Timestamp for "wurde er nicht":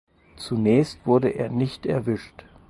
1.05-1.85